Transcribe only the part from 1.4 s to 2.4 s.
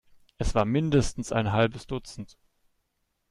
halbes Dutzend.